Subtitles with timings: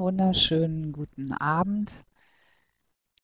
[0.00, 1.92] wunder, wunderschönen guten Abend,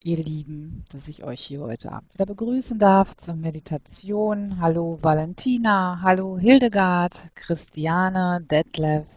[0.03, 4.59] ihr Lieben, dass ich euch hier heute Abend wieder begrüßen darf zur Meditation.
[4.59, 9.07] Hallo Valentina, hallo Hildegard, Christiane, Detlef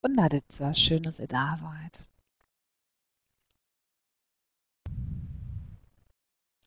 [0.00, 0.74] und Naditza.
[0.74, 2.06] Schön, dass ihr da seid.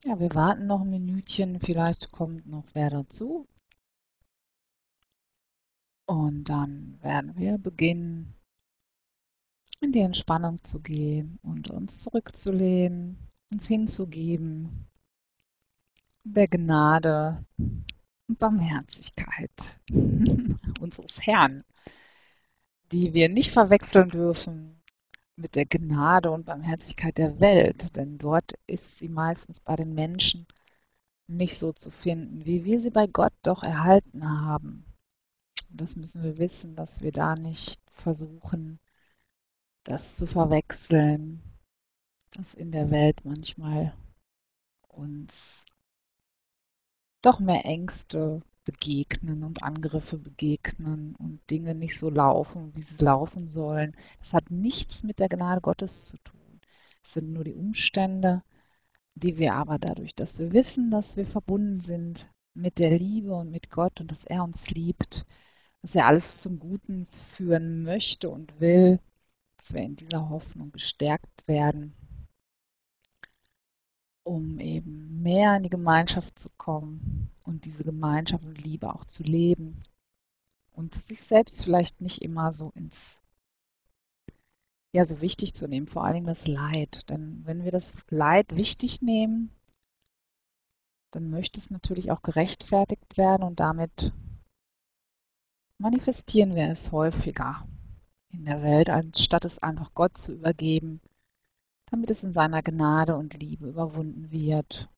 [0.04, 3.48] Ja, wir warten noch ein Minütchen, vielleicht kommt noch wer dazu.
[6.08, 8.36] Und dann werden wir beginnen,
[9.82, 13.18] in die Entspannung zu gehen und uns zurückzulehnen,
[13.52, 14.88] uns hinzugeben,
[16.24, 19.80] der Gnade und Barmherzigkeit
[20.80, 21.64] unseres Herrn,
[22.92, 24.82] die wir nicht verwechseln dürfen
[25.36, 30.48] mit der Gnade und Barmherzigkeit der Welt, denn dort ist sie meistens bei den Menschen
[31.28, 34.86] nicht so zu finden, wie wir sie bei Gott doch erhalten haben.
[35.72, 38.80] Das müssen wir wissen, dass wir da nicht versuchen,
[39.86, 41.42] das zu verwechseln,
[42.32, 43.96] dass in der Welt manchmal
[44.90, 45.64] uns
[47.22, 53.48] doch mehr Ängste begegnen und Angriffe begegnen und Dinge nicht so laufen, wie sie laufen
[53.48, 53.96] sollen.
[54.20, 56.60] Das hat nichts mit der Gnade Gottes zu tun.
[57.04, 58.44] Es sind nur die Umstände,
[59.14, 63.52] die wir aber dadurch, dass wir wissen, dass wir verbunden sind mit der Liebe und
[63.52, 65.26] mit Gott und dass er uns liebt,
[65.84, 67.06] dass er alles zum Guten
[67.36, 69.00] führen möchte und will,
[69.66, 71.96] dass wir in dieser Hoffnung gestärkt werden,
[74.24, 79.24] um eben mehr in die Gemeinschaft zu kommen und diese Gemeinschaft und Liebe auch zu
[79.24, 79.82] leben
[80.74, 83.18] und sich selbst vielleicht nicht immer so ins
[84.92, 87.10] ja so wichtig zu nehmen, vor allen Dingen das Leid.
[87.10, 89.50] Denn wenn wir das Leid wichtig nehmen,
[91.10, 94.14] dann möchte es natürlich auch gerechtfertigt werden und damit
[95.80, 97.68] manifestieren wir es häufiger
[98.36, 101.02] in der Welt, anstatt es einfach Gott zu übergeben,
[101.90, 104.90] damit es in seiner Gnade und Liebe überwunden wird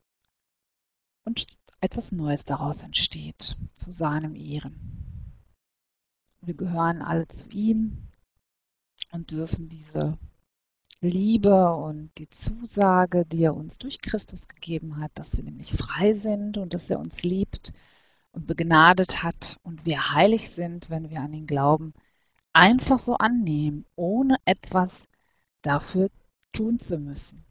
[1.25, 1.45] und
[1.79, 5.33] etwas Neues daraus entsteht, zu seinem Ehren.
[6.41, 8.09] Wir gehören alle zu ihm
[9.11, 10.17] und dürfen diese
[10.99, 16.13] Liebe und die Zusage, die er uns durch Christus gegeben hat, dass wir nämlich frei
[16.13, 17.73] sind und dass er uns liebt,
[18.31, 21.93] und begnadet hat und wir heilig sind, wenn wir an ihn glauben,
[22.57, 25.07] einfach so annehmen, ohne etwas
[25.61, 26.09] dafür
[26.53, 27.45] tun zu müssen.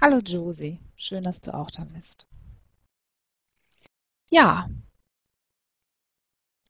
[0.00, 2.28] Hallo Josie, schön, dass du auch da bist.
[4.28, 4.70] Ja,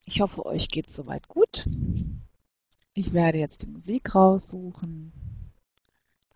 [0.06, 1.68] ich hoffe, euch geht soweit gut.
[2.94, 5.12] Ich werde jetzt die Musik raussuchen.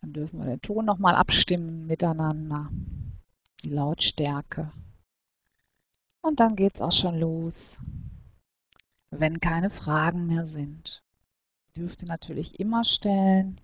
[0.03, 2.71] Dann dürfen wir den Ton nochmal abstimmen miteinander.
[3.63, 4.71] Die Lautstärke.
[6.21, 7.79] Und dann geht's auch schon los.
[9.11, 11.04] Wenn keine Fragen mehr sind,
[11.77, 13.61] dürft ihr natürlich immer stellen.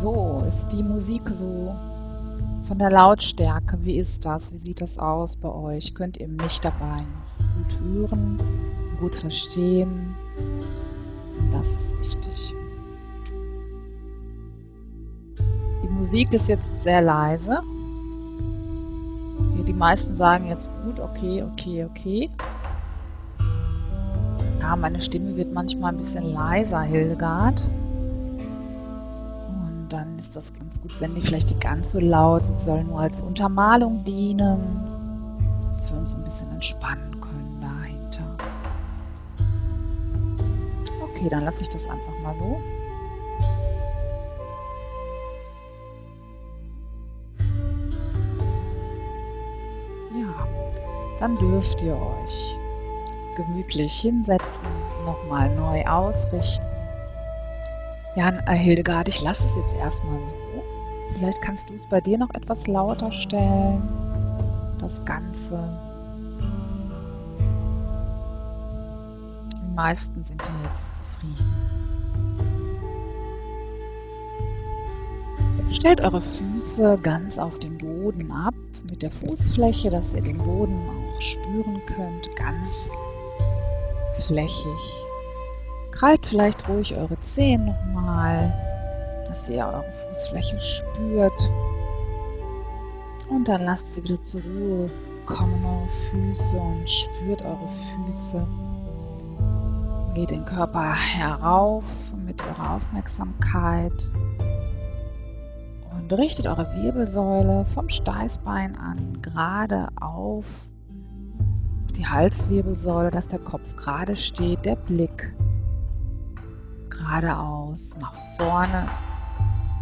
[0.00, 1.74] So, ist die Musik so
[2.66, 3.78] von der Lautstärke?
[3.82, 4.50] Wie ist das?
[4.50, 5.94] Wie sieht das aus bei euch?
[5.94, 7.04] Könnt ihr mich dabei
[7.54, 8.40] gut hören,
[8.98, 10.16] gut verstehen?
[11.52, 12.54] Das ist wichtig.
[15.84, 17.60] Die Musik ist jetzt sehr leise.
[19.68, 22.30] Die meisten sagen jetzt gut, okay, okay, okay.
[24.60, 27.62] Ja, meine Stimme wird manchmal ein bisschen leiser, Hildegard
[30.20, 33.22] ist das ganz gut, wenn die vielleicht nicht ganz so laut sind, soll nur als
[33.22, 34.60] Untermalung dienen,
[35.74, 38.36] dass wir uns ein bisschen entspannen können dahinter.
[41.02, 42.60] Okay, dann lasse ich das einfach mal so.
[50.14, 50.46] Ja,
[51.18, 52.58] dann dürft ihr euch
[53.36, 54.68] gemütlich hinsetzen,
[55.06, 56.59] nochmal neu ausrichten.
[58.16, 60.32] Ja, äh, Hildegard, ich lasse es jetzt erstmal so.
[61.14, 63.82] Vielleicht kannst du es bei dir noch etwas lauter stellen.
[64.78, 65.58] Das Ganze.
[69.52, 71.70] Die meisten sind ja jetzt zufrieden.
[75.70, 78.54] Stellt eure Füße ganz auf dem Boden ab,
[78.88, 82.90] mit der Fußfläche, dass ihr den Boden auch spüren könnt, ganz
[84.26, 85.09] flächig
[85.92, 88.52] Krallt vielleicht ruhig eure Zehen nochmal,
[89.28, 91.50] dass ihr eure Fußfläche spürt.
[93.28, 94.86] Und dann lasst sie wieder zur Ruhe
[95.26, 97.68] kommen, eure Füße und spürt eure
[98.06, 98.46] Füße.
[100.14, 101.84] Geht den Körper herauf
[102.26, 103.92] mit eurer Aufmerksamkeit
[105.92, 110.46] und richtet eure Wirbelsäule vom Steißbein an gerade auf
[111.96, 115.32] die Halswirbelsäule, dass der Kopf gerade steht, der Blick
[117.10, 118.88] geradeaus nach vorne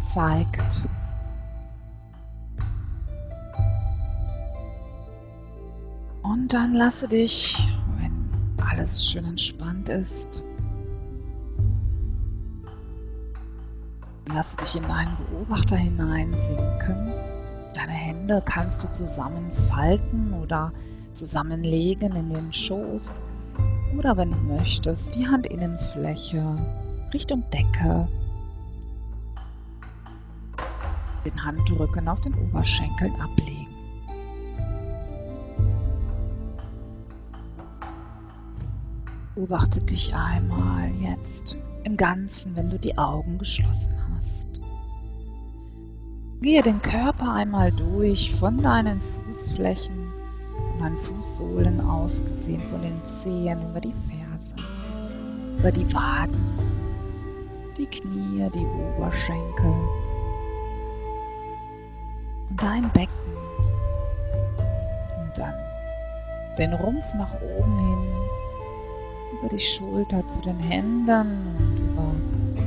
[0.01, 0.81] zeigt.
[6.23, 7.57] Und dann lasse dich,
[7.97, 8.31] wenn
[8.65, 10.43] alles schön entspannt ist,
[14.25, 17.11] lasse dich in deinen Beobachter hineinsinken.
[17.75, 20.71] Deine Hände kannst du zusammenfalten oder
[21.13, 23.21] zusammenlegen in den Schoß
[23.97, 26.57] oder wenn du möchtest, die Handinnenfläche
[27.13, 28.07] Richtung Decke,
[31.25, 33.67] den Handrücken auf den Oberschenkeln ablegen.
[39.33, 44.47] Beobachte dich einmal jetzt im Ganzen, wenn du die Augen geschlossen hast.
[46.41, 49.95] Gehe den Körper einmal durch von deinen Fußflächen,
[50.55, 54.53] von deinen Fußsohlen ausgesehen, von den Zehen über die Ferse,
[55.57, 56.37] über die Waden,
[57.79, 59.73] die Knie, die Oberschenkel
[62.49, 63.09] und dein Becken.
[65.17, 65.53] Und dann
[66.57, 68.07] den Rumpf nach oben hin
[69.39, 71.47] über die Schulter zu den Händen
[71.95, 72.59] und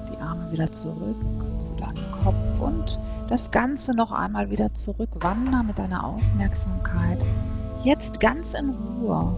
[0.00, 1.16] über die Arme wieder zurück
[1.60, 2.98] zu deinem Kopf und
[3.28, 5.10] das Ganze noch einmal wieder zurück.
[5.20, 7.18] Wander mit deiner Aufmerksamkeit
[7.84, 9.36] jetzt ganz in Ruhe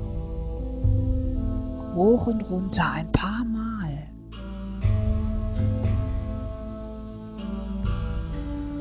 [1.95, 3.45] hoch und runter ein paar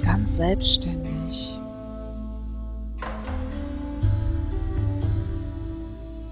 [0.03, 1.59] Ganz selbstständig.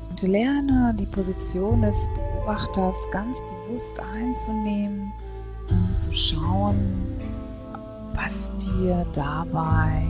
[0.09, 5.11] Und lerne die Position des Beobachters ganz bewusst einzunehmen,
[5.69, 7.17] um zu schauen,
[8.13, 10.05] was dir dabei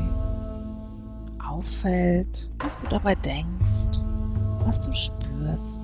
[1.47, 3.99] auffällt, was du dabei denkst,
[4.65, 5.81] was du spürst.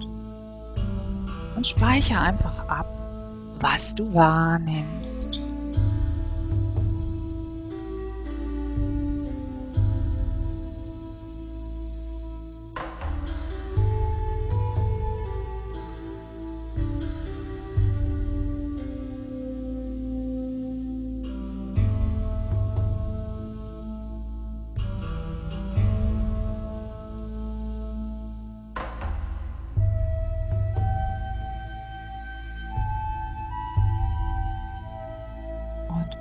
[1.55, 2.87] Und speichere einfach ab,
[3.59, 5.39] was du wahrnimmst.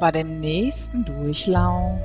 [0.06, 1.99] Bei dem nächsten Durchlauf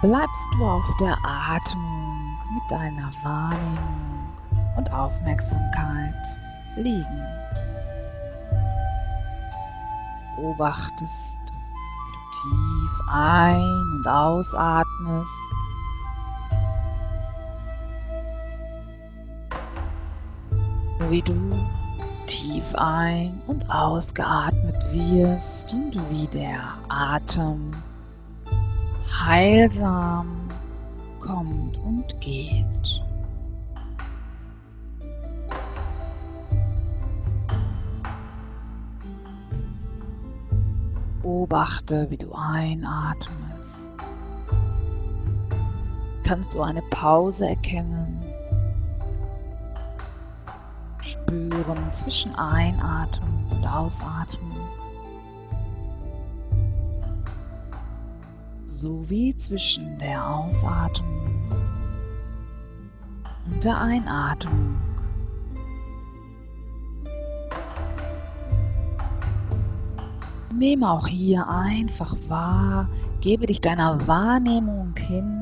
[0.00, 4.32] bleibst du auf der Atmung mit deiner Wahrnehmung
[4.76, 6.14] und Aufmerksamkeit
[6.76, 7.26] liegen.
[10.36, 15.32] Beobachtest, wie du tief ein- und ausatmest.
[21.10, 21.81] Wie du
[22.32, 27.74] tief ein- und ausgeatmet wirst und wie der Atem
[29.22, 30.48] heilsam
[31.20, 33.02] kommt und geht.
[41.20, 43.92] Beobachte, wie du einatmest.
[46.24, 48.11] Kannst du eine Pause erkennen?
[51.62, 54.56] Spüren zwischen Einatmung und Ausatmung,
[58.64, 61.30] sowie zwischen der Ausatmung
[63.46, 64.76] und der Einatmung.
[70.52, 72.88] Nehme auch hier einfach wahr,
[73.20, 75.41] gebe dich deiner Wahrnehmung hin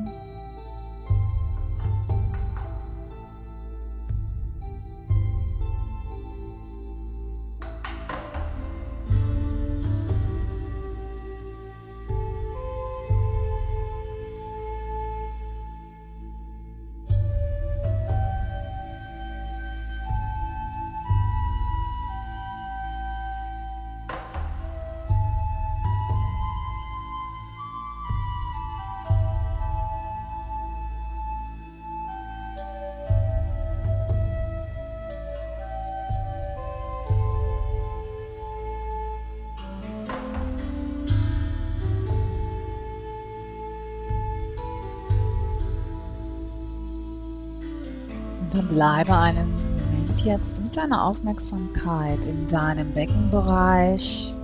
[48.62, 54.34] bleibe einen Moment jetzt mit deiner Aufmerksamkeit in deinem Beckenbereich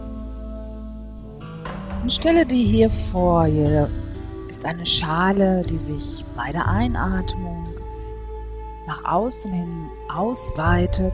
[2.02, 3.90] und stelle dir hier vor, hier
[4.48, 7.66] ist eine Schale, die sich bei der Einatmung
[8.86, 11.12] nach außen hin ausweitet.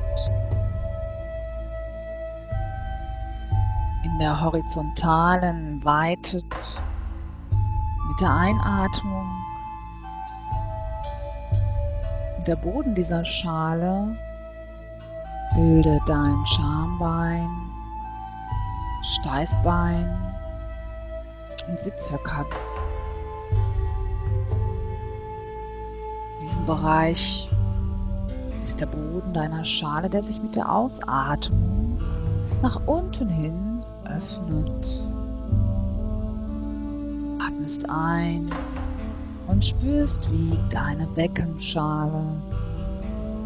[4.04, 6.44] In der horizontalen weitet
[8.09, 9.26] mit der Einatmung.
[12.42, 14.16] Und der Boden dieser Schale
[15.54, 17.49] bildet dein Schambein,
[19.04, 20.34] Steißbein
[21.68, 22.44] und Sitzhöcker.
[26.32, 27.49] In diesem Bereich
[28.64, 32.00] ist der Boden deiner Schale, der sich mit der Ausatmung
[32.61, 35.00] nach unten hin öffnet.
[37.40, 38.50] Atmest ein
[39.52, 42.42] und spürst, wie deine Beckenschale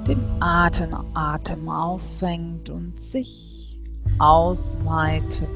[0.06, 3.80] den Atem, Atem auffängt und sich
[4.20, 5.50] ausweitet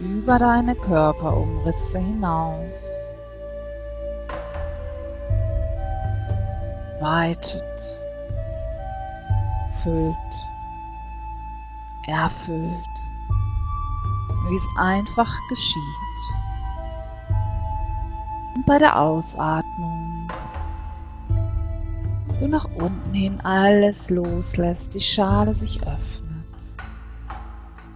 [0.00, 3.14] über deine Körperumrisse hinaus.
[7.00, 7.64] Weitet,
[9.82, 10.16] füllt,
[12.08, 12.94] erfüllt,
[14.48, 16.09] wie es einfach geschieht.
[18.70, 20.28] Bei der Ausatmung
[22.38, 26.44] du nach unten hin alles loslässt, die Schale sich öffnet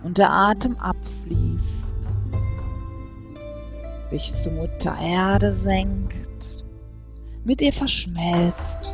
[0.03, 1.95] und der Atem abfließt
[4.11, 6.65] dich zur Mutter Erde senkt,
[7.45, 8.93] mit ihr verschmelzt.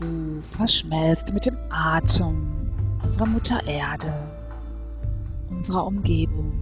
[0.00, 2.72] Du verschmelzt mit dem Atem
[3.02, 4.33] unserer Mutter Erde,
[5.56, 6.52] unserer Umgebung.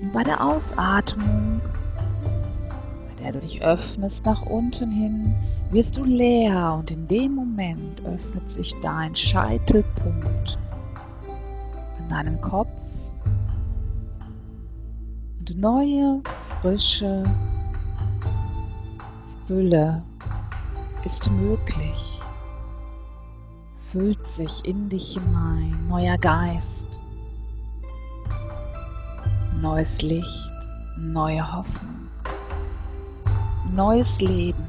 [0.00, 1.60] Und bei der Ausatmung,
[3.08, 5.34] bei der du dich öffnest nach unten hin,
[5.70, 10.58] wirst du leer und in dem Moment öffnet sich dein Scheitelpunkt
[11.98, 12.68] an deinem Kopf
[15.38, 16.22] und neue,
[16.60, 17.24] frische
[19.46, 20.02] Fülle
[21.04, 22.20] ist möglich.
[23.96, 26.86] Füllt sich in dich hinein, neuer Geist,
[29.58, 30.52] neues Licht,
[30.98, 32.10] neue Hoffnung,
[33.74, 34.66] neues Leben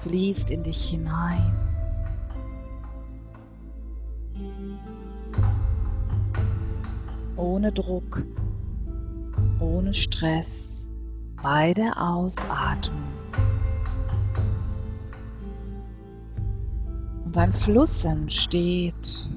[0.00, 1.52] fließt in dich hinein.
[7.36, 8.22] Ohne Druck,
[9.60, 10.82] ohne Stress,
[11.42, 13.17] bei der Ausatmung.
[17.38, 19.28] Ein Fluss entsteht,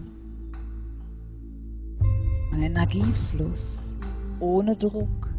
[2.51, 3.97] ein Energiefluss,
[4.39, 5.29] ohne Druck,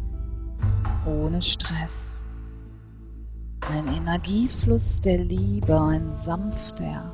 [1.05, 2.13] ohne Stress
[3.69, 7.11] ein Energiefluss der Liebe, ein sanfter,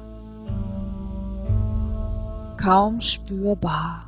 [2.58, 4.06] kaum spürbar.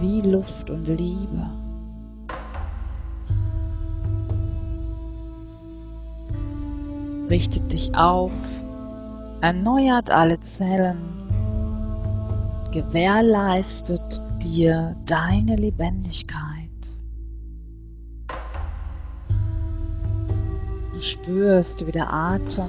[0.00, 1.59] Wie Luft und Liebe.
[7.30, 8.32] Richtet dich auf,
[9.40, 10.98] erneuert alle Zellen,
[12.72, 16.50] gewährleistet dir deine Lebendigkeit.
[20.92, 22.66] Du spürst, wie der Atem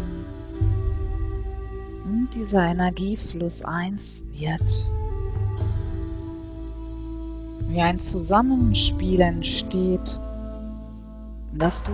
[2.06, 4.88] und dieser Energiefluss eins wird.
[7.68, 10.20] Wie ein Zusammenspiel entsteht,
[11.52, 11.92] das du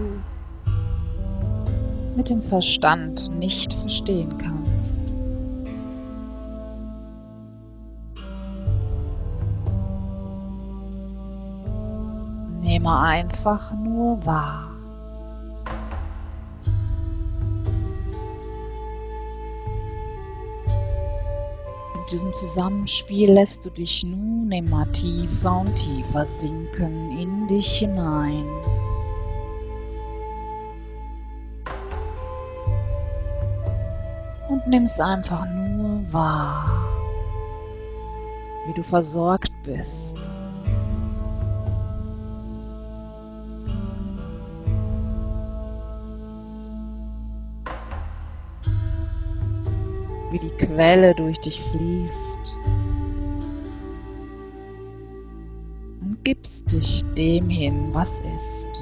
[2.17, 5.01] mit dem Verstand nicht verstehen kannst.
[12.59, 14.71] Nehme einfach nur wahr.
[21.93, 28.45] In diesem Zusammenspiel lässt du dich nun immer tiefer und tiefer sinken in dich hinein.
[34.67, 36.69] Nimmst einfach nur wahr,
[38.67, 40.17] wie du versorgt bist.
[50.29, 52.57] wie die Quelle durch dich fließt.
[56.01, 58.81] Und gibst dich dem hin, was ist.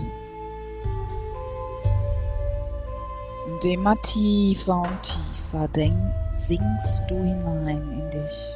[3.47, 8.55] Und immer tiefer und tiefer Verdenk sinkst du hinein in dich.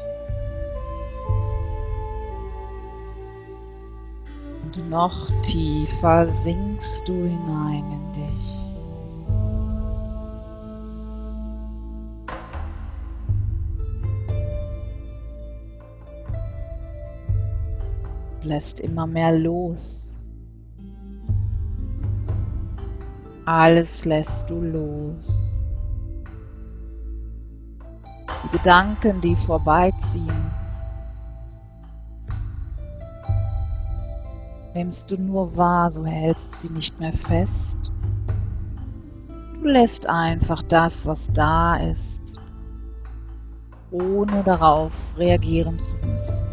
[4.64, 8.60] Und noch tiefer sinkst du hinein in dich.
[18.44, 20.16] Lässt immer mehr los.
[23.46, 25.39] Alles lässt du los.
[28.52, 30.52] Gedanken, die vorbeiziehen,
[34.74, 37.92] nimmst du nur wahr, so hältst sie nicht mehr fest.
[39.54, 42.40] Du lässt einfach das, was da ist,
[43.92, 46.50] ohne darauf reagieren zu müssen.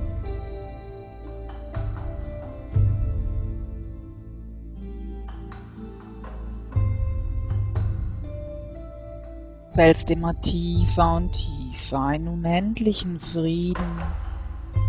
[9.77, 14.03] fällst immer tiefer und tiefer in unendlichen Frieden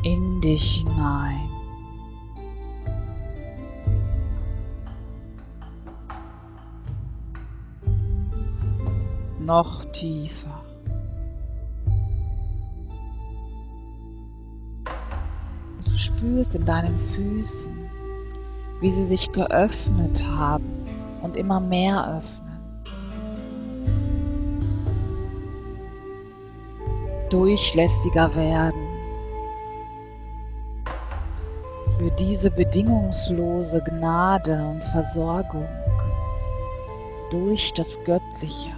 [0.03, 1.50] in dich hinein.
[9.39, 10.63] Noch tiefer.
[15.86, 17.74] Du spürst in deinen Füßen,
[18.82, 20.65] wie sie sich geöffnet haben
[21.22, 22.47] und immer mehr öffnen.
[27.29, 28.88] Durchlässiger werden.
[31.98, 35.67] Für diese bedingungslose Gnade und Versorgung
[37.31, 38.69] durch das Göttliche.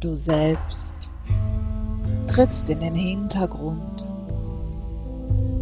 [0.00, 0.94] Du selbst
[2.26, 4.04] trittst in den Hintergrund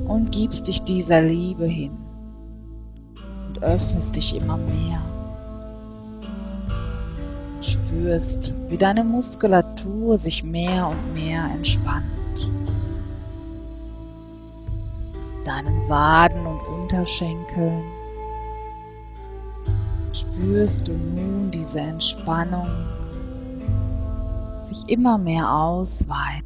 [0.06, 2.07] und gibst dich dieser Liebe hin
[3.62, 5.00] öffnest dich immer mehr.
[7.60, 12.04] Spürst, wie deine Muskulatur sich mehr und mehr entspannt.
[15.44, 17.82] Deinen Waden und Unterschenkeln
[20.12, 22.68] spürst du nun diese Entspannung
[24.64, 26.44] sich immer mehr ausweiten,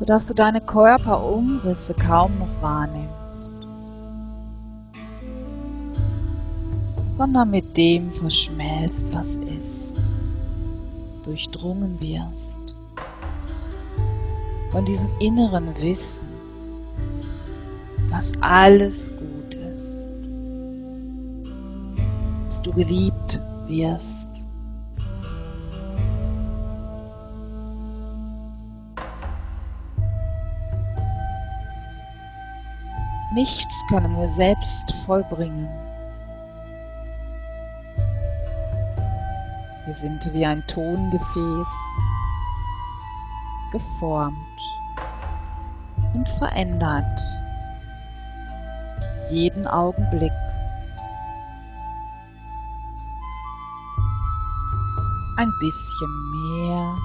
[0.00, 3.17] sodass du deine Körperumrisse kaum noch wahrnimmst.
[7.18, 9.96] Sondern mit dem verschmelzt, was ist,
[11.24, 12.60] durchdrungen wirst
[14.70, 16.28] von diesem inneren Wissen,
[18.08, 20.10] dass alles gut ist,
[22.46, 24.44] dass du geliebt wirst.
[33.34, 35.87] Nichts können wir selbst vollbringen.
[39.88, 41.68] Wir sind wie ein Tongefäß,
[43.72, 44.36] geformt
[46.12, 47.18] und verändert
[49.30, 50.30] jeden Augenblick.
[55.38, 56.98] Ein bisschen mehr.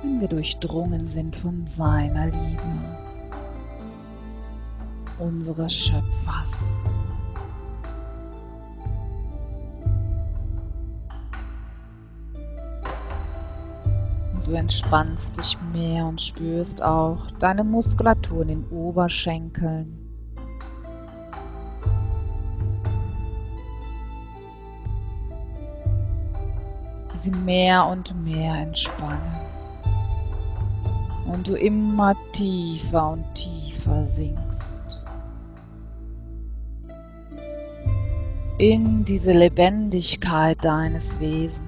[0.00, 2.95] Wenn wir durchdrungen sind von seiner Liebe
[5.18, 6.78] unseres Schöpfers.
[14.46, 19.98] du entspannst dich mehr und spürst auch deine Muskulatur in den Oberschenkeln.
[27.10, 29.32] Wie sie mehr und mehr entspannen.
[31.26, 34.75] Und du immer tiefer und tiefer sinkst.
[38.58, 41.60] In diese Lebendigkeit deines Wesens.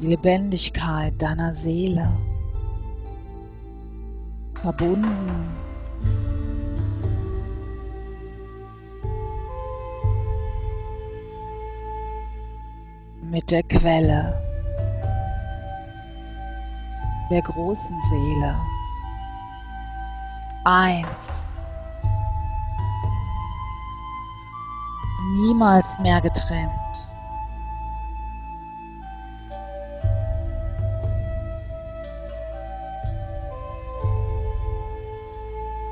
[0.00, 2.12] Die Lebendigkeit deiner Seele,
[4.60, 5.63] verbunden
[13.44, 14.42] mit der Quelle,
[17.30, 18.56] der großen Seele.
[20.64, 21.46] Eins.
[25.34, 26.70] Niemals mehr getrennt.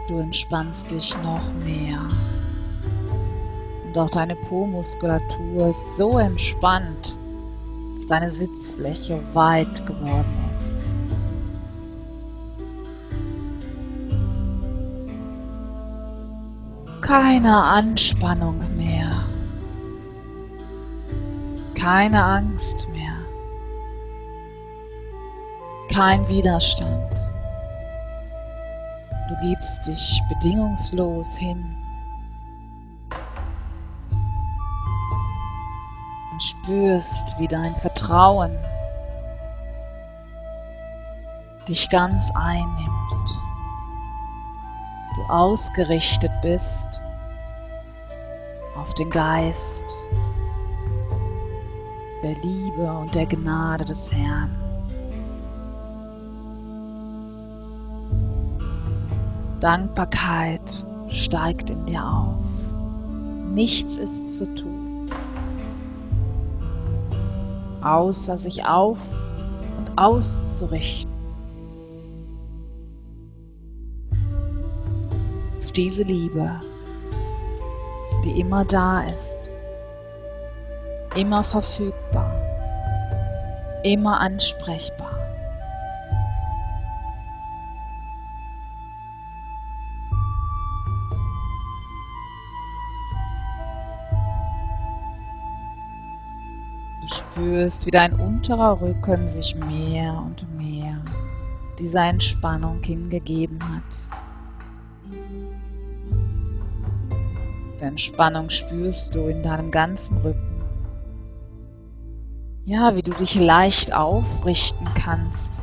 [0.09, 2.01] Du entspannst dich noch mehr
[3.85, 7.17] Und auch deine Po-Muskulatur ist so entspannt,
[8.03, 10.83] dass deine Sitzfläche weit geworden ist.
[17.01, 19.13] Keine Anspannung mehr.
[21.75, 23.13] Keine Angst mehr.
[25.89, 27.23] Kein Widerstand.
[29.29, 31.77] Du gibst dich bedingungslos hin.
[36.33, 37.92] Und spürst, wie dein Vertrauen
[41.69, 43.41] dich ganz einnimmt.
[45.15, 47.01] Du ausgerichtet bist
[48.77, 49.85] auf den Geist
[52.23, 54.57] der Liebe und der Gnade des Herrn.
[59.61, 62.45] Dankbarkeit steigt in dir auf.
[63.53, 64.72] Nichts ist zu tun,
[67.85, 68.99] außer sich auf
[69.79, 71.11] und auszurichten.
[75.59, 76.61] Auf diese Liebe,
[78.25, 79.43] die immer da ist
[81.17, 82.33] immer verfügbar,
[83.83, 84.92] immer ansprechbar.
[97.63, 101.01] Spürst, wie dein unterer Rücken sich mehr und mehr
[101.79, 103.83] dieser Entspannung hingegeben hat.
[107.75, 110.65] Diese Entspannung spürst du in deinem ganzen Rücken.
[112.65, 115.63] Ja, wie du dich leicht aufrichten kannst,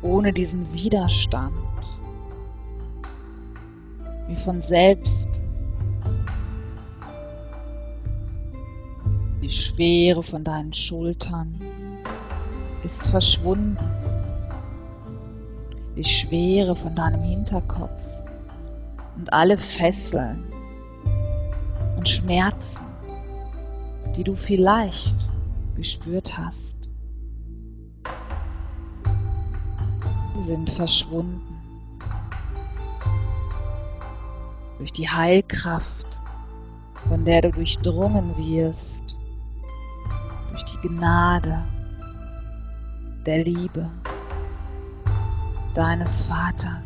[0.00, 1.52] ohne diesen Widerstand.
[4.26, 5.42] Wie von selbst.
[9.46, 11.60] Die Schwere von deinen Schultern
[12.82, 13.78] ist verschwunden.
[15.96, 18.02] Die Schwere von deinem Hinterkopf
[19.16, 20.42] und alle Fesseln
[21.96, 22.86] und Schmerzen,
[24.16, 25.16] die du vielleicht
[25.76, 26.76] gespürt hast,
[30.38, 31.62] sind verschwunden.
[34.78, 36.20] Durch die Heilkraft,
[37.08, 39.05] von der du durchdrungen wirst,
[40.56, 41.62] durch die Gnade
[43.26, 43.90] der Liebe
[45.74, 46.82] deines Vaters.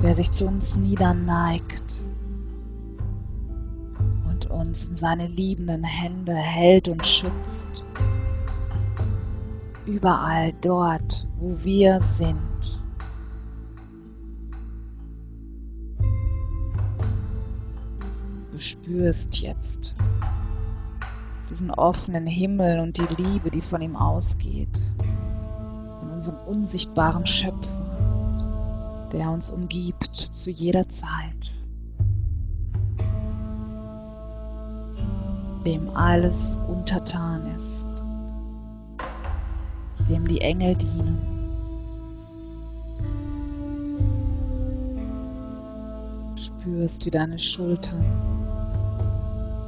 [0.00, 2.04] Wer sich zu uns niederneigt,
[4.48, 7.84] uns in seine liebenden Hände hält und schützt.
[9.86, 12.49] Überall dort, wo wir sind.
[18.60, 19.94] Spürst jetzt
[21.50, 24.80] diesen offenen Himmel und die Liebe, die von ihm ausgeht,
[25.98, 31.52] von unserem unsichtbaren Schöpfer, der uns umgibt zu jeder Zeit.
[35.64, 37.88] dem alles untertan ist,
[40.08, 41.18] dem die Engel dienen.
[46.34, 48.29] Spürst, wie deine Schultern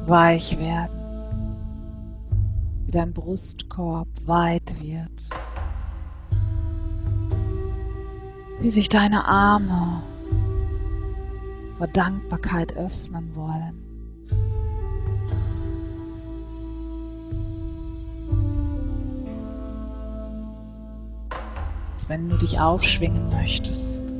[0.06, 1.56] weich werden,
[2.86, 5.28] wie dein Brustkorb weit wird,
[8.60, 10.02] wie sich deine Arme
[11.78, 13.82] vor Dankbarkeit öffnen wollen.
[22.02, 24.11] als wenn du dich aufschwingen möchtest.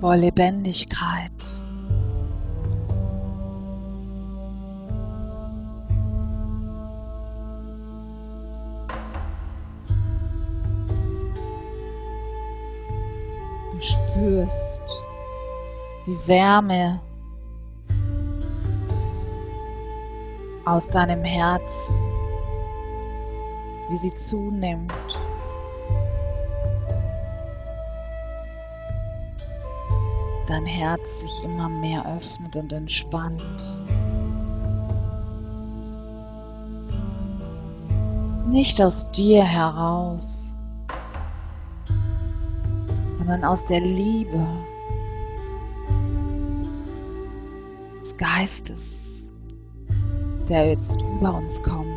[0.00, 1.30] Vor Lebendigkeit.
[13.72, 14.82] Du spürst
[16.06, 17.00] die Wärme
[20.64, 21.94] aus deinem Herzen
[23.90, 24.92] wie sie zunimmt.
[30.60, 33.42] Dein Herz sich immer mehr öffnet und entspannt.
[38.50, 40.54] Nicht aus dir heraus,
[43.16, 44.46] sondern aus der Liebe
[48.02, 49.24] des Geistes,
[50.46, 51.89] der jetzt über uns kommt.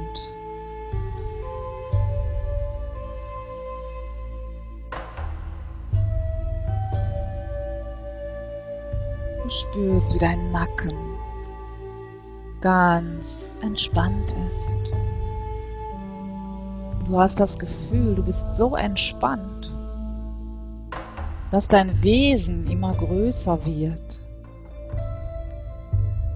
[9.43, 10.93] Du spürst, wie dein Nacken
[12.61, 14.77] ganz entspannt ist.
[17.05, 19.69] Du hast das Gefühl, du bist so entspannt,
[21.51, 24.19] dass dein Wesen immer größer wird.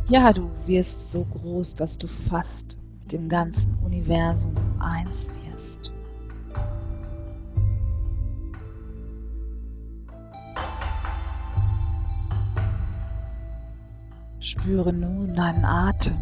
[0.09, 5.93] Ja, du wirst so groß, dass du fast mit dem ganzen Universum eins wirst.
[14.67, 16.17] Spüre nun deinen Atem.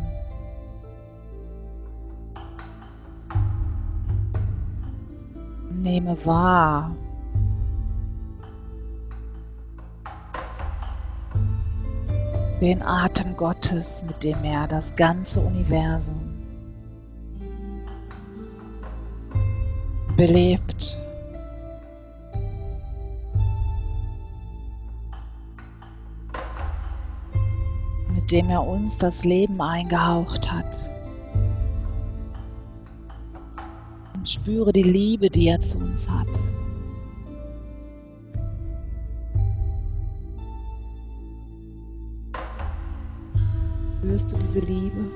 [5.82, 6.96] Nehme wahr,
[12.62, 16.22] den Atem Gottes, mit dem er das ganze Universum
[20.16, 21.00] belebt.
[28.26, 30.80] Mit dem er uns das Leben eingehaucht hat.
[34.16, 36.26] Und spüre die Liebe, die er zu uns hat.
[44.00, 45.12] Spürst du diese Liebe?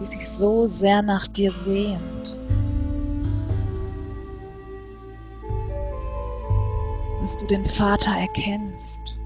[0.00, 2.36] Wie sich so sehr nach dir sehnt.
[7.22, 9.19] Dass du den Vater erkennst.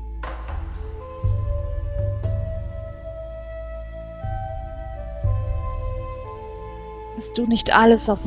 [7.24, 8.20] Dass du nicht alles auf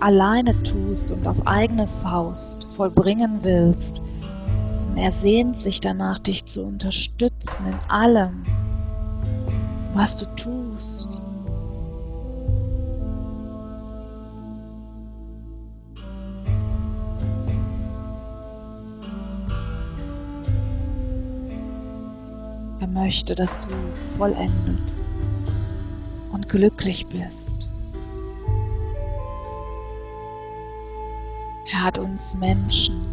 [0.00, 4.00] alleine tust und auf eigene Faust vollbringen willst,
[4.96, 8.42] er sehnt sich danach, dich zu unterstützen in allem,
[9.92, 11.20] was du tust.
[22.80, 23.68] Er möchte, dass du
[24.16, 24.80] vollendet
[26.32, 27.57] und glücklich bist.
[31.82, 33.08] Hat uns Menschen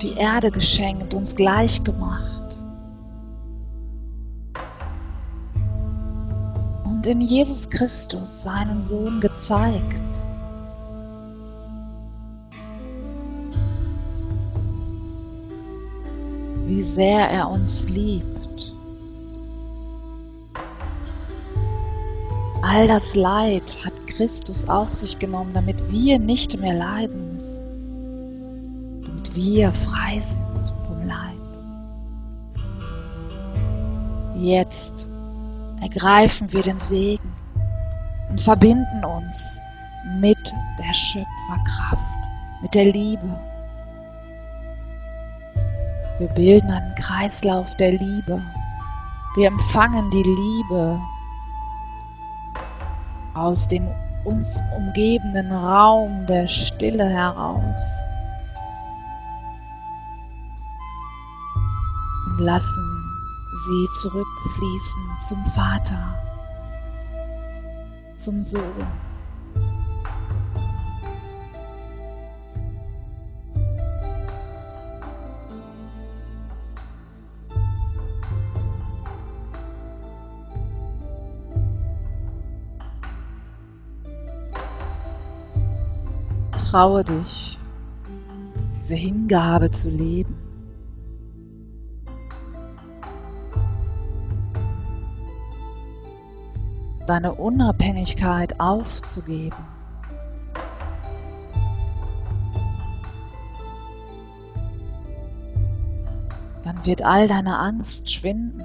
[0.00, 2.56] die Erde geschenkt, uns gleich gemacht.
[6.84, 9.82] Und in Jesus Christus, seinen Sohn, gezeigt.
[16.66, 18.26] Wie sehr er uns liebt.
[22.62, 27.66] All das Leid hat Christus auf sich genommen, damit wir nicht mehr leiden müssen
[29.36, 31.36] wir frei sind vom Leid.
[34.34, 35.06] Jetzt
[35.82, 37.32] ergreifen wir den Segen
[38.30, 39.60] und verbinden uns
[40.20, 40.38] mit
[40.78, 42.02] der Schöpferkraft,
[42.62, 43.40] mit der Liebe.
[46.18, 48.42] Wir bilden einen Kreislauf der Liebe.
[49.36, 50.98] Wir empfangen die Liebe
[53.34, 53.86] aus dem
[54.26, 58.02] uns umgebenden Raum der Stille heraus.
[62.38, 63.02] lassen
[63.66, 66.14] sie zurückfließen zum Vater,
[68.14, 69.05] zum Sohn.
[86.76, 87.58] Traue dich,
[88.76, 90.36] diese Hingabe zu leben.
[97.06, 99.56] deine Unabhängigkeit aufzugeben.
[106.62, 108.62] Dann wird all deine Angst schwinden.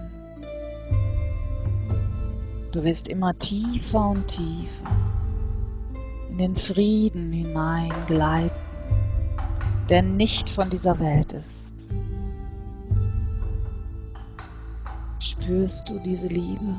[2.73, 5.10] Du wirst immer tiefer und tiefer
[6.41, 8.51] den Frieden hineingleiten,
[9.89, 11.75] der nicht von dieser Welt ist.
[15.19, 16.75] Spürst du diese Liebe?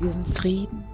[0.00, 0.84] diesen Frieden.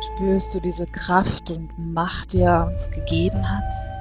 [0.00, 3.95] Spürst du diese Kraft und Macht, die er uns gegeben hat?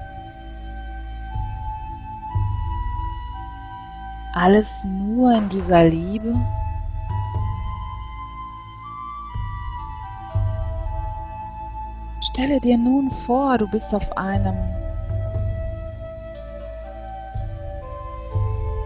[4.36, 6.36] alles nur in dieser Liebe.
[12.22, 14.58] Stelle dir nun vor, du bist auf einem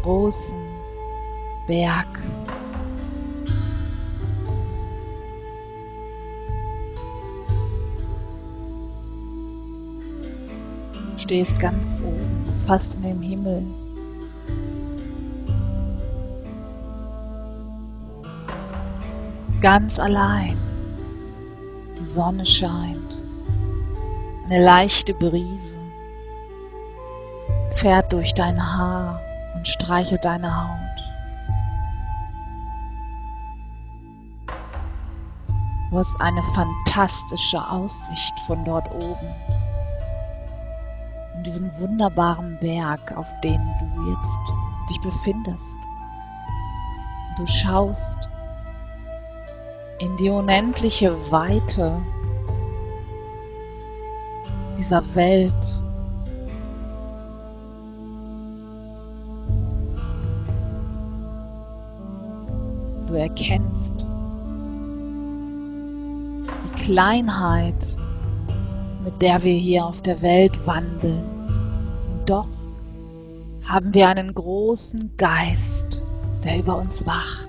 [0.03, 0.59] großen
[1.65, 2.07] Berg.
[11.11, 13.88] Du stehst ganz oben, fast in dem Himmel.
[19.61, 20.57] Ganz allein.
[21.99, 23.17] Die Sonne scheint.
[24.45, 25.77] Eine leichte Brise
[27.75, 29.19] fährt durch dein Haar
[29.55, 30.79] und streichelt deine Haut.
[35.91, 39.27] Du hast eine fantastische Aussicht von dort oben.
[41.35, 44.39] In diesem wunderbaren Berg, auf dem du jetzt
[44.89, 45.75] dich befindest.
[47.37, 48.29] Du schaust
[49.99, 52.01] in die unendliche Weite
[54.77, 55.53] dieser Welt.
[63.07, 64.05] Du erkennst
[66.63, 67.95] die Kleinheit,
[69.03, 71.23] mit der wir hier auf der Welt wandeln.
[72.11, 72.47] Und doch
[73.63, 76.03] haben wir einen großen Geist,
[76.43, 77.48] der über uns wacht,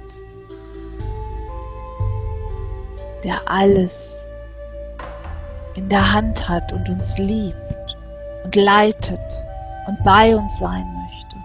[3.25, 4.27] der alles
[5.75, 7.97] in der Hand hat und uns liebt
[8.45, 9.21] und leitet
[9.87, 11.37] und bei uns sein möchte,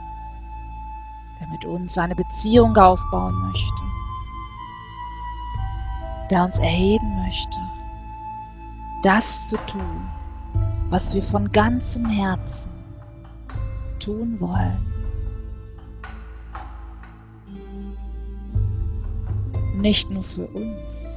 [1.39, 3.83] der mit uns eine Beziehung aufbauen möchte,
[6.31, 7.59] der uns erheben möchte,
[9.03, 10.09] das zu tun,
[10.89, 12.71] was wir von ganzem Herzen
[13.99, 14.93] tun wollen.
[19.75, 21.14] Nicht nur für uns,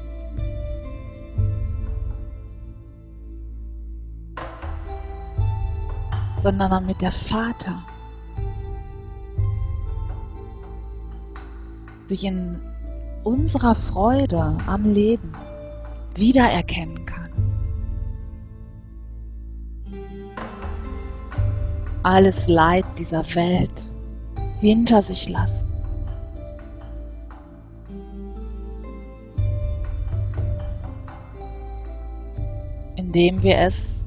[6.38, 7.82] sondern damit der Vater
[12.06, 12.60] sich in
[13.24, 15.32] unserer Freude am Leben
[16.14, 17.28] wiedererkennen kann.
[22.02, 23.90] Alles Leid dieser Welt
[24.60, 25.66] hinter sich lassen.
[32.96, 33.97] Indem wir es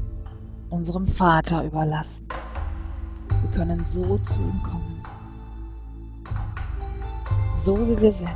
[0.72, 2.28] unserem Vater überlassen.
[3.42, 5.04] Wir können so zu ihm kommen,
[7.56, 8.30] so wie wir sind.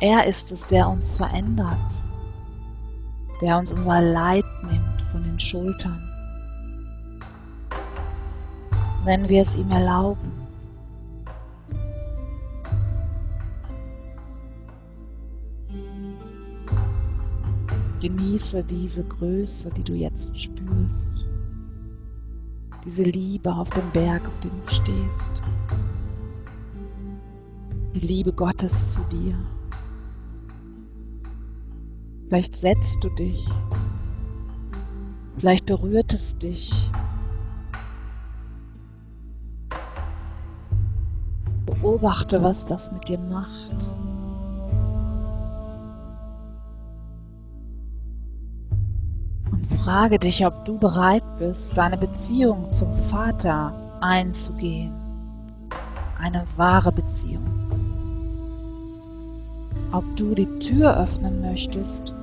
[0.00, 2.02] Er ist es, der uns verändert,
[3.40, 6.00] der uns unser Leid nimmt von den Schultern,
[9.04, 10.41] wenn wir es ihm erlauben.
[18.02, 21.14] Genieße diese Größe, die du jetzt spürst.
[22.84, 25.40] Diese Liebe auf dem Berg, auf dem du stehst.
[27.94, 29.38] Die Liebe Gottes zu dir.
[32.26, 33.48] Vielleicht setzt du dich.
[35.36, 36.90] Vielleicht berührt es dich.
[41.66, 44.01] Beobachte, was das mit dir macht.
[49.84, 54.92] Frage dich, ob du bereit bist, deine Beziehung zum Vater einzugehen.
[56.20, 57.42] Eine wahre Beziehung.
[59.90, 62.14] Ob du die Tür öffnen möchtest,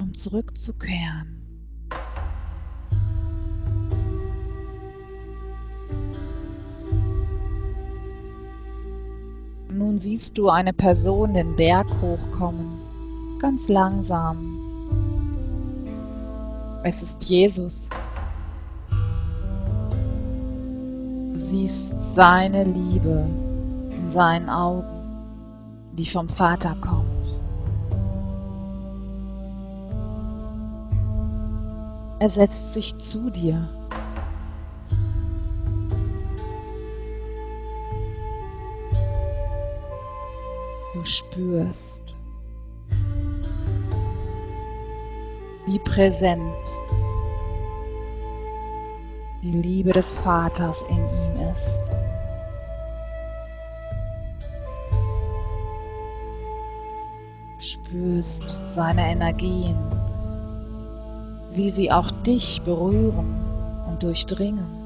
[0.00, 1.41] um zurückzukehren.
[9.92, 12.80] Nun siehst du eine Person den Berg hochkommen,
[13.38, 14.58] ganz langsam.
[16.82, 17.90] Es ist Jesus.
[21.34, 23.26] Du siehst seine Liebe
[23.90, 24.86] in seinen Augen,
[25.92, 27.04] die vom Vater kommt.
[32.18, 33.68] Er setzt sich zu dir
[41.04, 42.18] spürst,
[45.66, 46.74] wie präsent
[49.42, 51.92] die Liebe des Vaters in ihm ist.
[57.58, 59.76] Spürst seine Energien,
[61.52, 63.34] wie sie auch dich berühren
[63.88, 64.81] und durchdringen.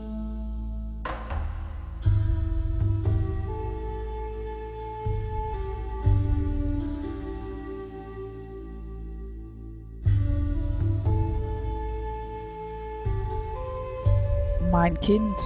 [14.87, 15.37] mein Kind.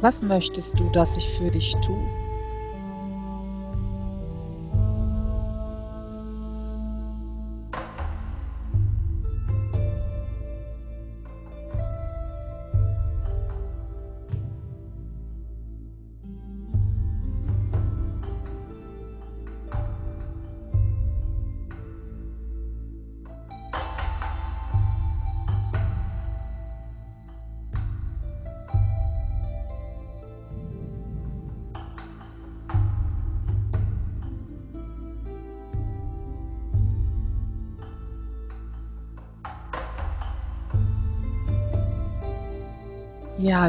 [0.00, 2.23] Was möchtest du, dass ich für dich tue?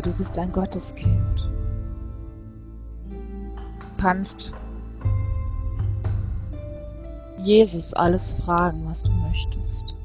[0.02, 1.50] Du bist ein Gotteskind.
[3.10, 4.54] Du kannst
[7.38, 9.96] Jesus alles fragen, was du möchtest.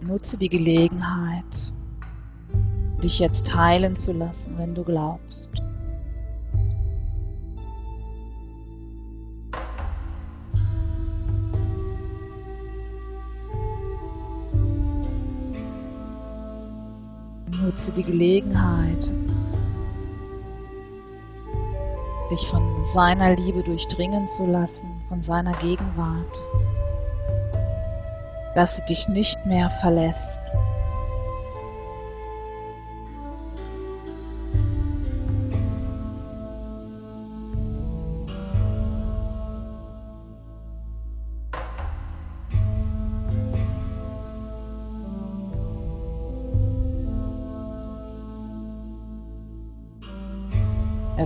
[0.00, 1.44] Nutze die Gelegenheit,
[3.02, 5.63] dich jetzt heilen zu lassen, wenn du glaubst.
[17.84, 19.10] Nutze die Gelegenheit,
[22.30, 22.62] dich von
[22.94, 26.40] seiner Liebe durchdringen zu lassen, von seiner Gegenwart,
[28.54, 30.40] dass sie dich nicht mehr verlässt.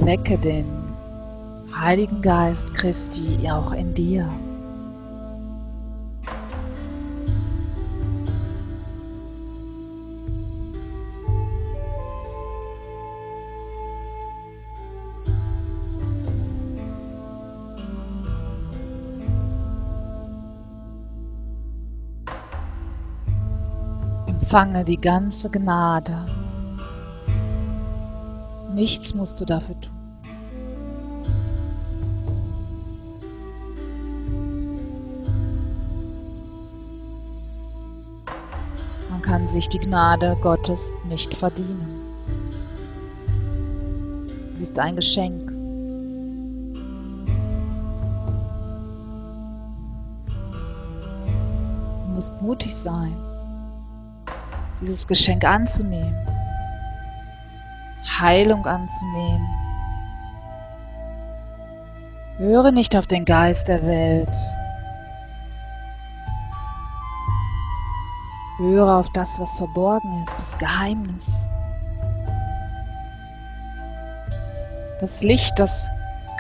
[0.09, 0.65] Erwecke den
[1.79, 4.27] Heiligen Geist Christi auch in dir.
[24.27, 26.25] Empfange die ganze Gnade
[28.75, 29.98] Nichts musst du dafür tun.
[39.29, 42.01] Kann sich die Gnade Gottes nicht verdienen.
[44.55, 45.51] Sie ist ein Geschenk.
[52.07, 53.15] Du musst mutig sein,
[54.81, 56.17] dieses Geschenk anzunehmen.
[58.19, 59.47] Heilung anzunehmen.
[62.39, 64.35] Höre nicht auf den Geist der Welt.
[68.59, 71.49] Höre auf das, was verborgen ist, das Geheimnis.
[75.01, 75.89] Das Licht, das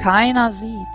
[0.00, 0.86] keiner sieht.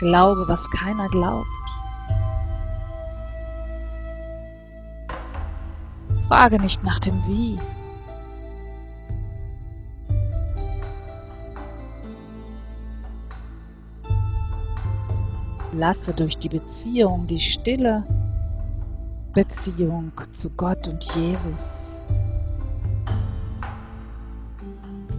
[0.00, 1.46] Glaube, was keiner glaubt.
[6.28, 7.58] Frage nicht nach dem Wie.
[15.80, 18.04] Lasse durch die Beziehung, die stille
[19.32, 22.02] Beziehung zu Gott und Jesus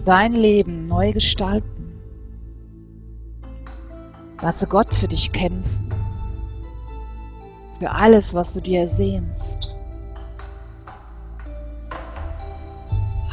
[0.04, 2.00] dein Leben neu gestalten.
[4.40, 5.92] Lasse Gott für dich kämpfen,
[7.80, 9.74] für alles, was du dir ersehnst.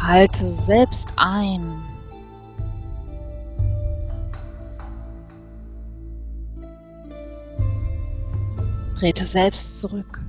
[0.02, 1.84] Halte selbst ein.
[9.00, 10.22] Trete selbst zurück.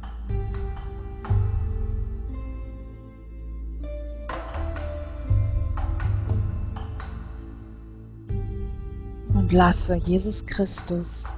[9.34, 11.36] Und lasse Jesus Christus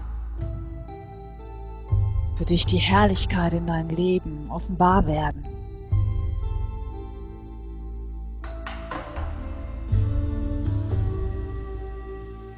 [2.37, 5.43] für dich die Herrlichkeit in dein Leben offenbar werden.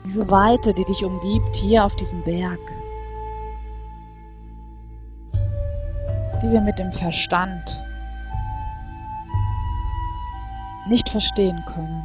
[0.05, 2.61] diese Weite, die dich umgibt, hier auf diesem Berg,
[6.45, 7.83] die wir mit dem Verstand
[10.87, 12.03] nicht verstehen können,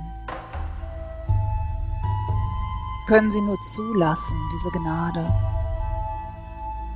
[3.08, 5.30] können sie nur zulassen, diese Gnade,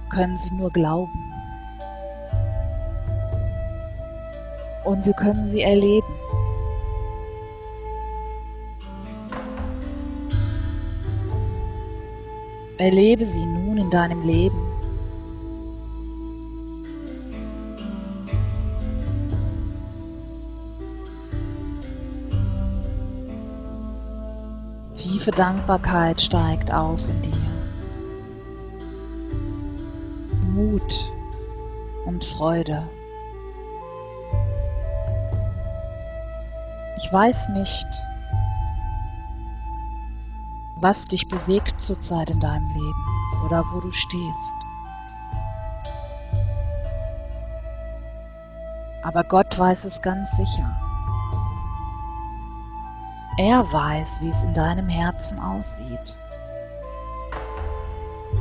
[0.09, 1.33] können sie nur glauben.
[4.85, 6.07] Und wir können sie erleben.
[12.77, 13.63] Erlebe sie nur.
[13.83, 14.62] in deinem Leben.
[25.23, 27.31] Tiefe Dankbarkeit steigt auf in dir.
[30.53, 31.09] Mut
[32.05, 32.83] und Freude.
[36.97, 37.87] Ich weiß nicht,
[40.81, 44.55] was dich bewegt zurzeit in deinem Leben oder wo du stehst.
[49.03, 50.82] Aber Gott weiß es ganz sicher.
[53.37, 56.19] Er weiß, wie es in deinem Herzen aussieht.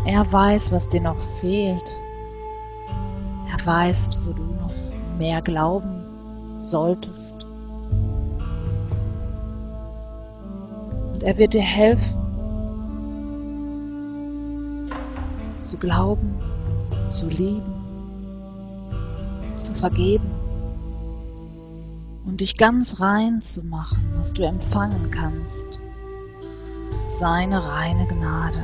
[0.05, 1.97] Er weiß, was dir noch fehlt.
[3.51, 4.73] Er weiß, wo du noch
[5.17, 6.05] mehr glauben
[6.57, 7.47] solltest.
[11.15, 12.19] Und er wird dir helfen,
[15.63, 16.39] zu glauben,
[17.07, 17.73] zu lieben,
[19.57, 20.32] zu vergeben
[22.43, 25.79] dich ganz rein zu machen, dass du empfangen kannst.
[27.21, 28.61] Seine reine Gnade.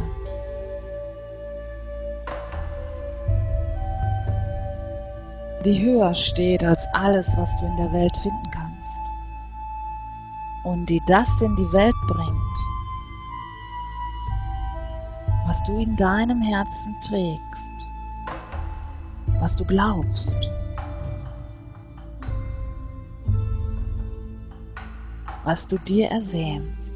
[5.65, 9.01] Die höher steht als alles, was du in der Welt finden kannst.
[10.65, 12.59] Und die das in die Welt bringt,
[15.47, 17.89] was du in deinem Herzen trägst,
[19.39, 20.37] was du glaubst.
[25.49, 26.93] Was du dir ersehnst.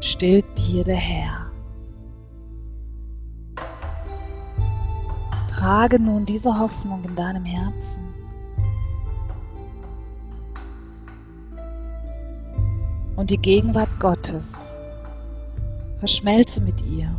[0.00, 1.50] Stillt dir der Herr.
[5.50, 8.04] Trage nun diese Hoffnung in deinem Herzen.
[13.16, 14.70] Und die Gegenwart Gottes
[15.98, 17.12] verschmelze mit ihr.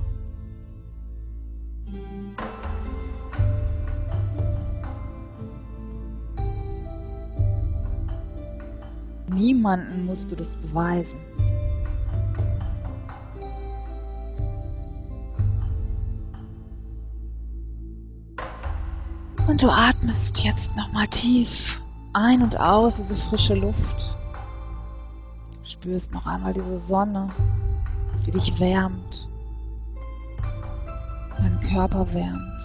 [9.39, 11.17] Niemanden musst du das beweisen.
[19.47, 21.81] Und du atmest jetzt nochmal tief
[22.11, 24.13] ein und aus diese frische Luft.
[25.63, 27.29] Spürst noch einmal diese Sonne,
[28.25, 29.29] die dich wärmt,
[31.37, 32.58] deinen Körper wärmt.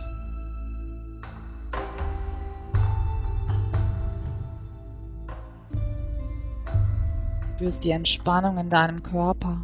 [7.64, 9.56] Spürst die Entspannung in deinem Körper.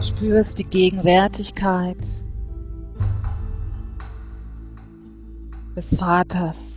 [0.00, 1.96] Spürst die Gegenwärtigkeit
[5.74, 6.69] des Vaters.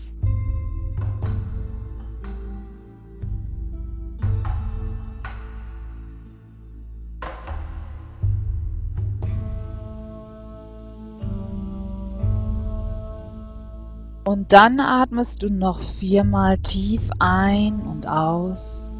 [14.53, 18.93] Dann atmest du noch viermal tief ein und aus,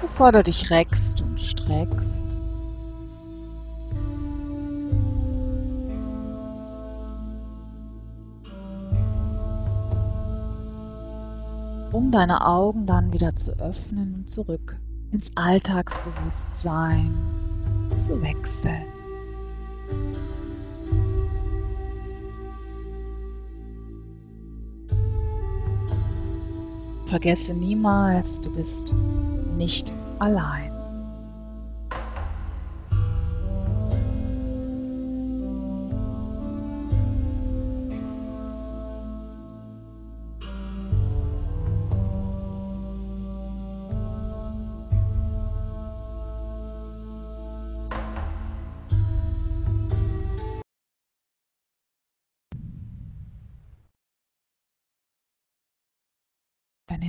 [0.00, 2.10] bevor du dich reckst und streckst.
[11.92, 14.76] um deine Augen dann wieder zu öffnen und zurück
[15.12, 17.14] ins Alltagsbewusstsein
[17.98, 18.86] zu wechseln.
[27.12, 28.94] Vergesse niemals, du bist
[29.58, 30.71] nicht allein.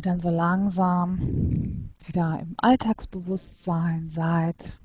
[0.05, 4.77] Dann so langsam wieder im Alltagsbewusstsein seid,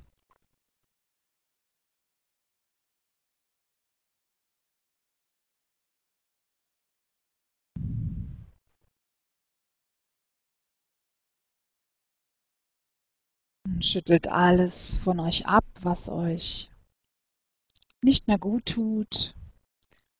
[13.80, 16.70] schüttelt alles von euch ab, was euch
[18.00, 19.34] nicht mehr gut tut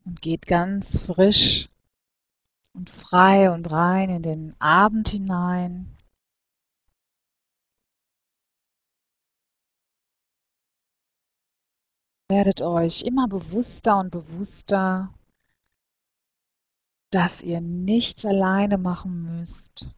[0.04, 1.68] und geht ganz frisch
[2.78, 5.94] und frei und rein in den Abend hinein.
[12.30, 15.14] werdet euch immer bewusster und bewusster,
[17.10, 19.88] dass ihr nichts alleine machen müsst,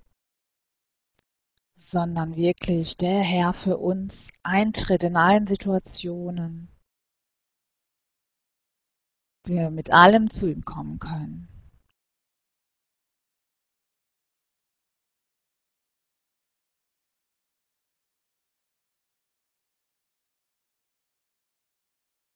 [1.75, 6.69] sondern wirklich der Herr für uns eintritt in allen Situationen.
[9.45, 11.60] Wir mit allem zu ihm kommen können.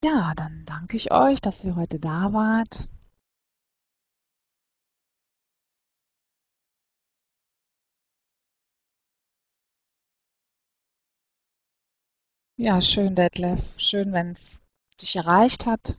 [0.04, 2.88] Ja, dann danke ich euch, dass ihr heute da wart.
[12.56, 13.60] Ja, schön, Detlef.
[13.78, 14.60] Schön, wenn es
[15.00, 15.96] dich erreicht hat.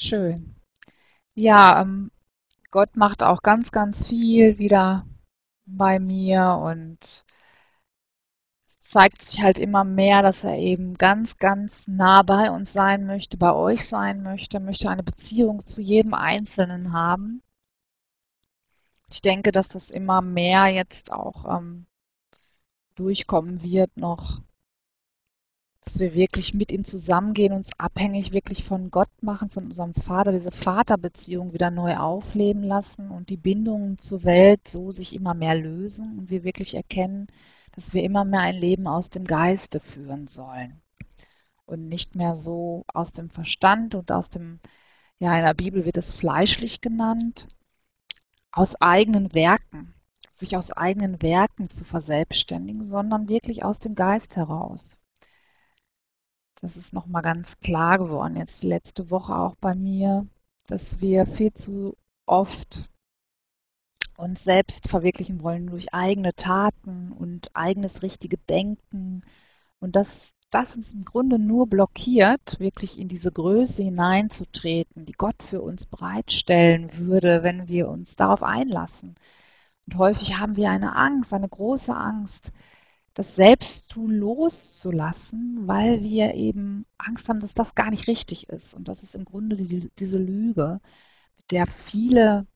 [0.00, 0.54] Schön.
[1.34, 2.10] Ja, ähm,
[2.70, 5.06] Gott macht auch ganz, ganz viel wieder
[5.76, 7.24] bei mir und
[8.80, 13.36] zeigt sich halt immer mehr, dass er eben ganz, ganz nah bei uns sein möchte,
[13.36, 17.42] bei euch sein möchte, möchte eine Beziehung zu jedem Einzelnen haben.
[19.10, 21.86] Ich denke, dass das immer mehr jetzt auch ähm,
[22.94, 24.42] durchkommen wird noch,
[25.88, 30.32] dass wir wirklich mit ihm zusammengehen, uns abhängig wirklich von Gott machen, von unserem Vater,
[30.32, 35.54] diese Vaterbeziehung wieder neu aufleben lassen und die Bindungen zur Welt so sich immer mehr
[35.54, 37.28] lösen und wir wirklich erkennen,
[37.72, 40.78] dass wir immer mehr ein Leben aus dem Geiste führen sollen
[41.64, 44.60] und nicht mehr so aus dem Verstand und aus dem,
[45.18, 47.48] ja, in der Bibel wird es fleischlich genannt,
[48.52, 49.94] aus eigenen Werken,
[50.34, 54.98] sich aus eigenen Werken zu verselbstständigen, sondern wirklich aus dem Geist heraus.
[56.60, 60.26] Das ist nochmal ganz klar geworden, jetzt die letzte Woche auch bei mir,
[60.66, 61.96] dass wir viel zu
[62.26, 62.88] oft
[64.16, 69.22] uns selbst verwirklichen wollen durch eigene Taten und eigenes richtige Denken
[69.78, 75.42] und dass das uns im Grunde nur blockiert, wirklich in diese Größe hineinzutreten, die Gott
[75.42, 79.14] für uns bereitstellen würde, wenn wir uns darauf einlassen.
[79.86, 82.52] Und häufig haben wir eine Angst, eine große Angst,
[83.18, 88.74] das Selbsttun loszulassen, weil wir eben Angst haben, dass das gar nicht richtig ist.
[88.74, 90.80] Und das ist im Grunde die, diese Lüge,
[91.36, 92.46] mit der viele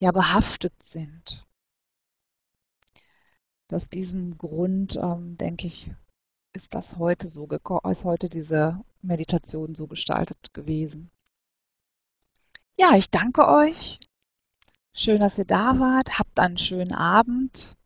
[0.00, 1.46] ja behaftet sind.
[3.72, 5.90] Aus diesem Grund, ähm, denke ich,
[6.52, 7.48] ist das heute so
[7.90, 11.10] ist heute diese Meditation so gestaltet gewesen.
[12.76, 13.98] Ja, ich danke euch.
[14.92, 16.18] Schön, dass ihr da wart.
[16.18, 17.78] Habt einen schönen Abend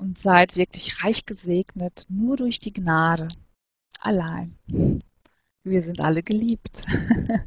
[0.00, 3.28] und seid wirklich reich gesegnet, nur durch die Gnade.
[4.00, 4.56] Allein.
[5.62, 6.82] Wir sind alle geliebt.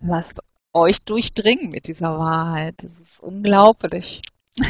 [0.00, 0.40] Lasst
[0.72, 2.82] euch durchdringen mit dieser Wahrheit.
[2.82, 4.22] Das ist unglaublich.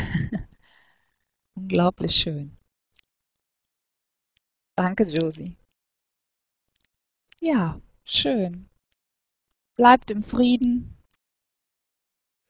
[1.54, 2.54] unglaublich schön.
[4.76, 5.56] Danke, Josie.
[7.40, 8.68] Ja, schön.
[9.76, 10.98] Bleibt im Frieden.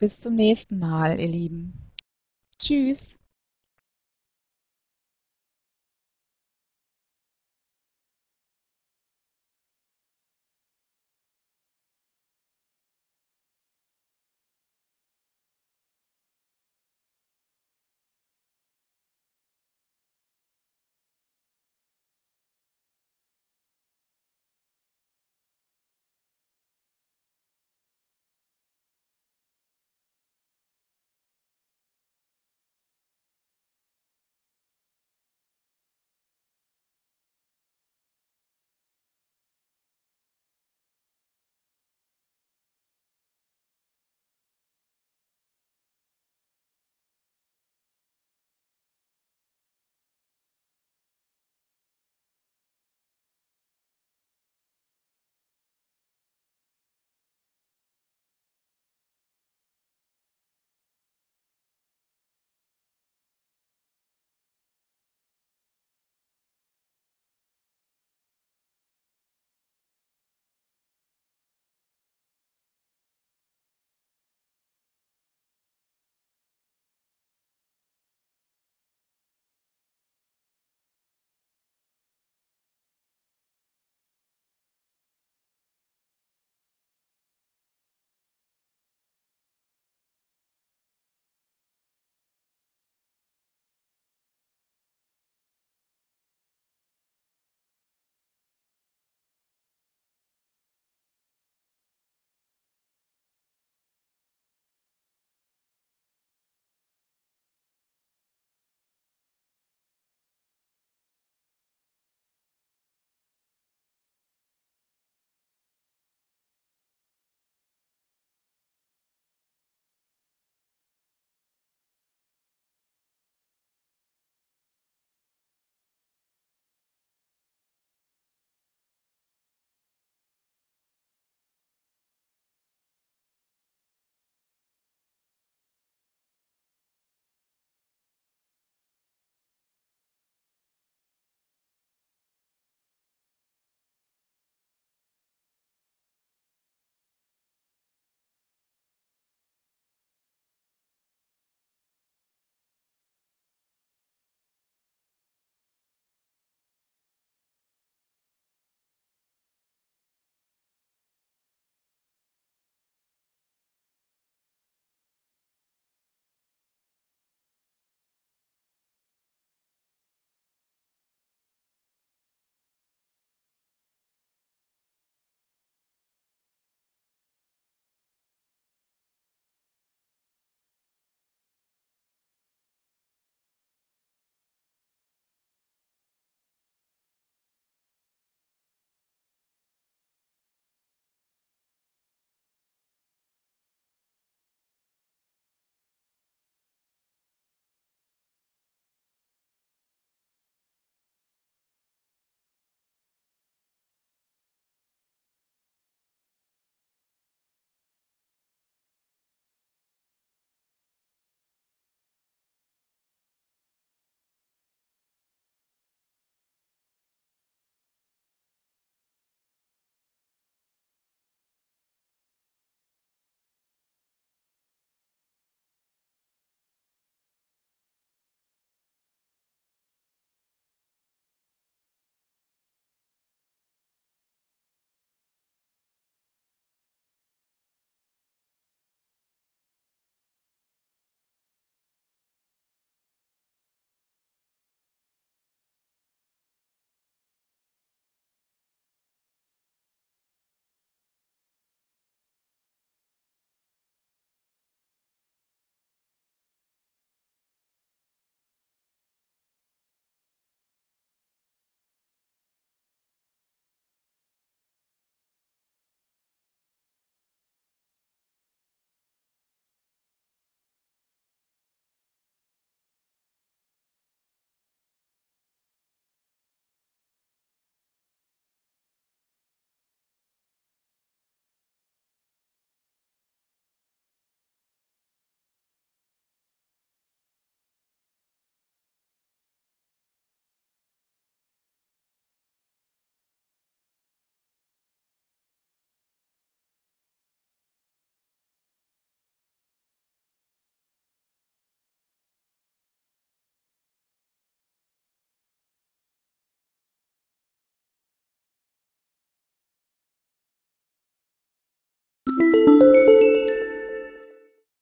[0.01, 1.92] Bis zum nächsten Mal, ihr Lieben.
[2.63, 3.19] Tschüss.